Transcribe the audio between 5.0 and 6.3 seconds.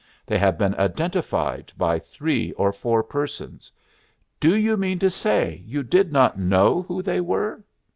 say you did